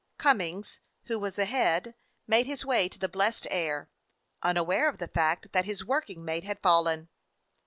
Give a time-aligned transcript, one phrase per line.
[0.17, 1.93] Cummings, who was ahead,
[2.25, 3.91] made his way to the blessed air,
[4.41, 7.09] unaware of the fact that his working mate had fallen.